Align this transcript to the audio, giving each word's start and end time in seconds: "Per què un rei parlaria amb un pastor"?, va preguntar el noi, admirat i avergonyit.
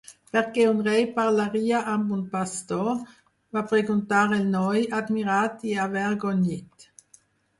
"Per 0.35 0.41
què 0.53 0.63
un 0.67 0.79
rei 0.85 1.03
parlaria 1.17 1.81
amb 1.91 2.13
un 2.15 2.23
pastor"?, 2.31 2.89
va 3.57 3.63
preguntar 3.73 4.23
el 4.39 4.49
noi, 4.55 4.81
admirat 5.01 5.67
i 5.73 5.75
avergonyit. 5.87 6.89